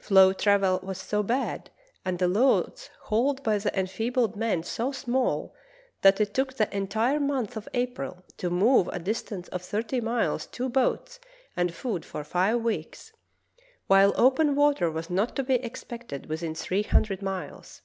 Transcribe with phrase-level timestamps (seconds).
[0.00, 1.70] Floe travel was so bad,
[2.04, 5.54] and the loads hauled by the enfeebled men so small,
[6.02, 10.44] that it took the entire month of April to move a distance of thirty miles
[10.46, 11.20] two boats
[11.56, 13.12] and food for five weeks,
[13.86, 17.82] while open v/ater was not to be expected within three hundred miles.